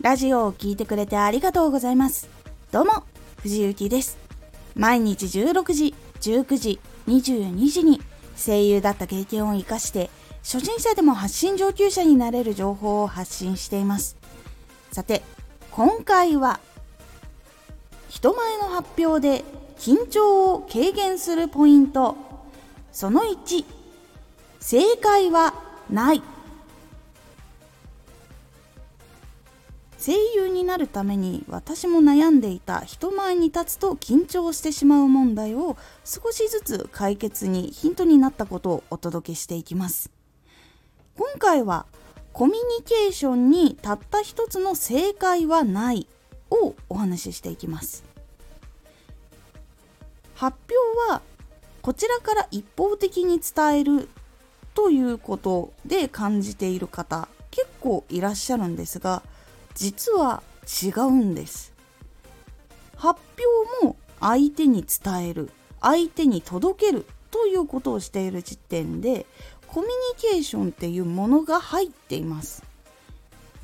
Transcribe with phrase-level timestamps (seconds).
[0.00, 2.26] ラジオを聴いてくれてありがとうございます。
[2.72, 3.04] どうも、
[3.42, 4.16] 藤幸です。
[4.74, 8.00] 毎日16時、19時、22時に
[8.34, 10.08] 声優だった経験を活かして、
[10.42, 14.16] 初心者でも発信上級者になれる情報を発信しています。
[14.90, 15.20] さて、
[15.70, 16.60] 今回は、
[18.08, 19.44] 人前の発表で
[19.78, 22.16] 緊張を軽減するポイント、
[22.90, 23.66] その1、
[24.60, 25.52] 正解は
[25.90, 26.22] ない。
[30.04, 35.76] 声優になるために私も悩んでいた人前に立つと緊張してしまう問題を
[36.06, 40.10] 少しずつ解決にヒントになったことをお届けしていきます。
[41.18, 41.84] 今回は
[42.32, 46.06] コミュニケーションにたった一つの正解はない
[46.50, 48.02] をお話ししていきます。
[50.34, 50.56] 発
[51.04, 51.20] 表は
[51.82, 54.08] こちらから一方的に伝える
[54.74, 59.22] ということで感じている方結構いらっしゃるんですが
[59.74, 60.42] 実は
[60.82, 61.72] 違うんです。
[62.96, 63.20] 発
[63.80, 69.24] 表も相手に伝える相手に届けるということをしている時点で
[69.66, 72.62] コミュニケーションっていうものが入っています。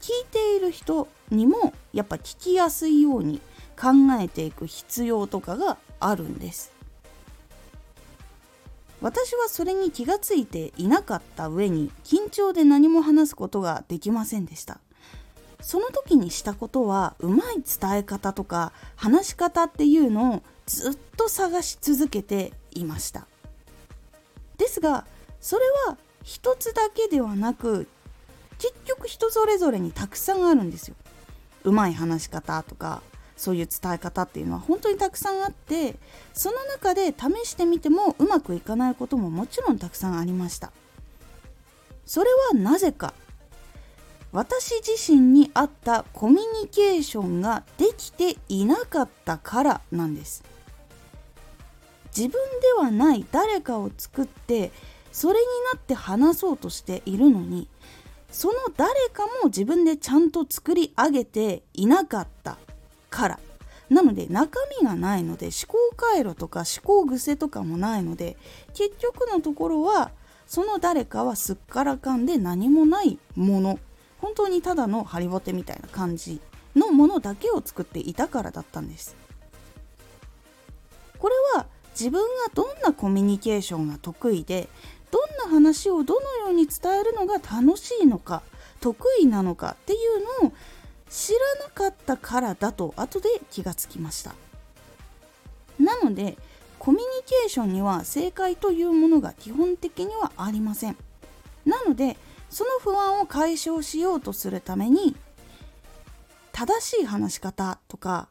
[0.00, 3.40] 聞いている人にもやっぱ聞きやすいように
[3.80, 3.88] 考
[4.20, 6.72] えていく必要とかがあるんです。
[9.00, 14.80] 私はそれに気がついていなかった上に緊張で何も話すことができませんでした。
[15.64, 23.26] その時にしたことはうまい伝え方とか話し方っていうのをずっと探し続けていました。
[24.58, 25.06] ですが
[25.40, 27.88] それは一つだけではなく
[28.58, 30.96] 結局人それぞれにたくさんあるんですよ。
[31.64, 33.00] うまい話し方とか
[33.34, 35.96] そういう伝え方っていうのは本当にたくさんあって
[36.34, 40.72] その中で試してみてもうまくいかないことももちろんたくさんありました。
[42.04, 43.14] それはなぜか。
[44.34, 50.42] 私自身に合ったコミュニケーションができていなかったからなんです。
[52.08, 54.72] 自分ではない誰かを作って
[55.12, 57.68] それになって話そうとしているのに
[58.28, 62.58] その誰かも自分でちゃんと作り上げていなかった
[63.10, 63.40] から。
[63.88, 68.36] なので中身がないので思考回路とか思考癖とかもないので
[68.72, 70.10] 結局のところは
[70.48, 73.78] その誰かはすっからかんで何もないもの。
[74.24, 76.40] 本当にただのハリボテみたいな感じ
[76.74, 79.14] のものだけを作っていたからだったんです。
[81.18, 84.70] これは自分がどんなコミュニケーションが得意で
[85.10, 88.42] どんな話をどのように伝えるのが楽しいのか
[88.80, 90.52] 得意なのかっていうのを
[91.10, 94.34] 知らなかったからだと後で気がつきました。
[95.78, 96.38] なので
[96.78, 100.96] コミュニケーションには正解というものが基本的にはありません。
[101.66, 102.16] なので
[102.54, 105.16] その不安を解消しようとするために
[106.52, 108.28] 正しい話し方とか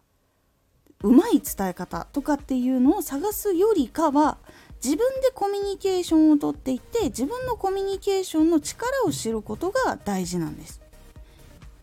[1.01, 4.37] うまい伝え方とかっていうのを探すよりかは
[4.81, 10.81] 自分でコミュニケーションをとっていって自分のコミュニケーションの力を知ることが大事なんです。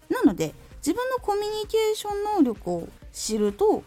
[0.09, 3.83] なので自分のコミュニケーション能力を知ると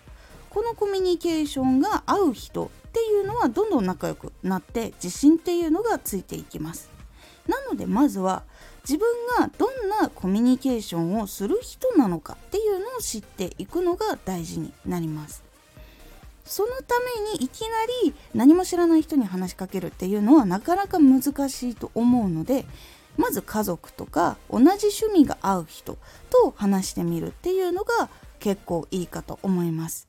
[0.51, 6.92] このコミュニケーションが合う人っていうのはどんどん仲良くなって自信っていうのがついていきます。
[7.47, 8.43] なのでまずは
[8.87, 9.07] 自分
[9.39, 15.43] がどんなコミュニケーションをする人なのかっていうのを知っていくのが大事になります。
[16.45, 17.67] そのためにいきな
[18.03, 22.65] り何も知らない人に話しかけるっていうのはなかなか難しいと思うので
[23.15, 25.97] まず家族とか同じ趣味が合う人
[26.29, 28.09] と話してみるっていうのが
[28.39, 30.07] 結構いいかと思います。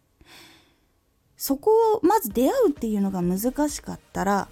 [1.36, 4.48] そこをまず出会うっていうのが難しかったら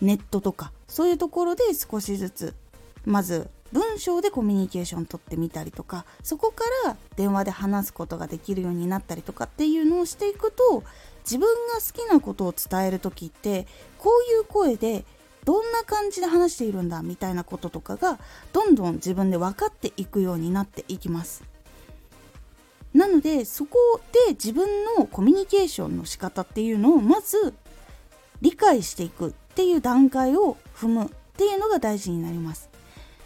[0.00, 2.54] ネットとかそういうところで少しずつ
[3.06, 10.82] まず文章でコミュニケーション取ってみたりとかそこから電話で話すことができるようになったりとかっていうのをしていくと
[11.22, 13.66] 自分が好きなことを伝える時って
[13.98, 15.04] こういう声で
[15.44, 18.18] どんな感じで話しているんだみたいなこととかが
[18.52, 21.44] どんどん自分で分かっていくようになっていきます。
[22.92, 23.78] なのでそこ
[24.26, 27.54] で自分のコミュニケーションの仕方っていうのをまず
[28.42, 29.34] 理解していく。
[29.60, 32.70] ていう段階を踏むっていうのが大事になります。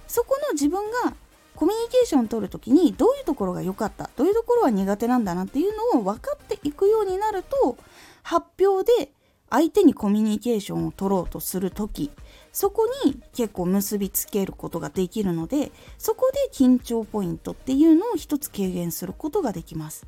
[0.09, 1.15] そこの自分が
[1.55, 7.77] コミュニケーションを取る時にどういうところが良かったどういうところは苦手なんだなっていうのを分かっていくようになると
[8.25, 9.13] 発表で
[9.49, 12.11] 相手にコミュニケーションを取ろうとする時
[12.53, 20.05] そこに結構結びつけることができるのでそこで緊張ポイントっていうのを一つ軽減することができます。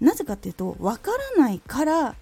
[0.00, 2.14] なぜかっていうと分からないから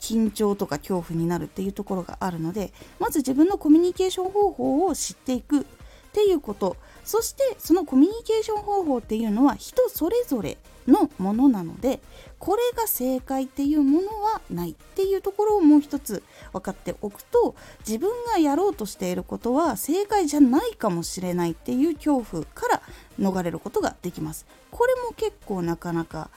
[0.00, 5.64] 緊張とか恐怖になるっていうところがあるのでまず自分のコミュニケーション方法を知っていくっ
[6.12, 6.76] ていうこと。
[7.04, 12.00] そしてそのコミュニケーション方法っていうのは人それぞれのものなので
[12.38, 22.82] これが正解っていうものはないっていうところをもう一つ分かっておくと自分がやろうとしていることは正解じゃないかもしれないっていう恐怖から
[23.18, 24.46] 逃れることができます。
[24.70, 26.30] これも結構なかなか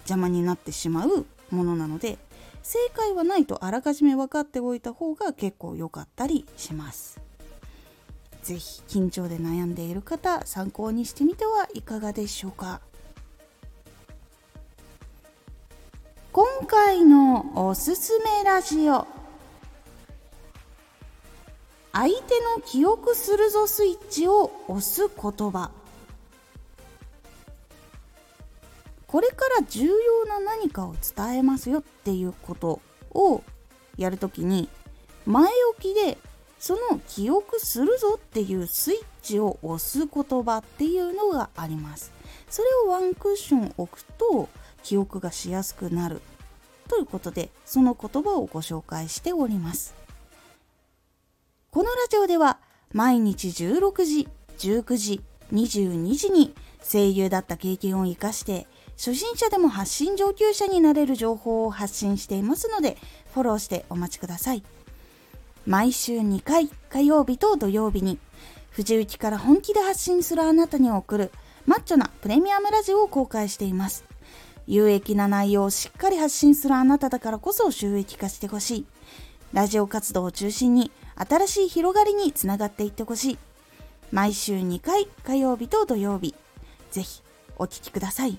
[0.00, 2.18] 邪魔になってしまうものなので
[2.62, 7.20] 正解はないとあらかじめ分かっておいた方が結構良かったりします。
[8.42, 12.80] 是非緊張で悩んでいる方参考にしてみてはいかがでしょうか。
[16.32, 19.06] 今回のおすすめラジオ。
[21.92, 25.72] 相手の記憶するぞスイッチを押す言葉。
[29.10, 32.80] これから重要な何かを伝えますよっていうこと
[33.10, 33.42] を
[33.96, 34.68] やるときに
[35.26, 36.16] 前置きで
[36.60, 42.12] その記憶するぞっていうスイッチを押す言葉っていうのがあります。
[42.48, 44.48] それをワンクッション置くと
[44.84, 46.22] 記憶がしやすくなる
[46.86, 49.92] ということでその言葉をご紹介しております。
[51.72, 52.58] このラジオでは
[52.92, 54.28] 毎日16時
[54.58, 55.20] 19時
[55.52, 58.68] 22時に声優だった経験を生かして
[59.00, 62.98] 初心者でも発信上級者になれる情報を発信していますので、
[63.32, 64.62] フォローしてお待ちください。
[65.64, 68.18] 毎週2回、火曜日と土曜日に、
[68.68, 71.30] 藤雪から本気で発信するあなたに送る
[71.64, 74.04] マッチョなプレミアムラジオを公開しています。
[74.66, 78.86] 有益な内容をしっかり発信するあなただからこそ収益化してほしい。
[79.54, 83.38] ラジオ活動を中心に新しい広がりにつながっていってほしい。
[84.12, 86.34] 毎週2回火曜日と土曜日。
[86.90, 87.22] ぜひ
[87.56, 88.38] お聴きください。